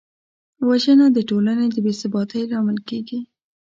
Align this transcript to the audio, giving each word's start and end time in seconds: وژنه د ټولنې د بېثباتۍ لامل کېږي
وژنه 0.67 1.07
د 1.13 1.17
ټولنې 1.29 1.65
د 1.71 1.77
بېثباتۍ 1.85 2.41
لامل 2.51 2.77
کېږي 2.89 3.19